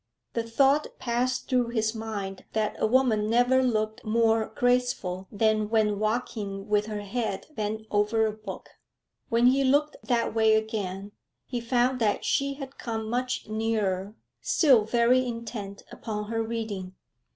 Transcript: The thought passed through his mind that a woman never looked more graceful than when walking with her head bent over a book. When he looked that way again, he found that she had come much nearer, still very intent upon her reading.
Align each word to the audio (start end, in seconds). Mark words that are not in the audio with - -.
The 0.33 0.41
thought 0.41 0.87
passed 0.97 1.47
through 1.47 1.67
his 1.67 1.93
mind 1.93 2.45
that 2.53 2.75
a 2.79 2.87
woman 2.87 3.29
never 3.29 3.61
looked 3.61 4.03
more 4.03 4.47
graceful 4.55 5.27
than 5.31 5.69
when 5.69 5.99
walking 5.99 6.67
with 6.67 6.87
her 6.87 7.01
head 7.01 7.45
bent 7.51 7.85
over 7.91 8.25
a 8.25 8.31
book. 8.31 8.67
When 9.29 9.45
he 9.45 9.63
looked 9.63 9.97
that 10.05 10.33
way 10.33 10.55
again, 10.55 11.11
he 11.45 11.61
found 11.61 11.99
that 11.99 12.25
she 12.25 12.55
had 12.55 12.79
come 12.79 13.11
much 13.11 13.47
nearer, 13.47 14.15
still 14.41 14.85
very 14.85 15.23
intent 15.27 15.83
upon 15.91 16.31
her 16.31 16.41
reading. 16.41 16.95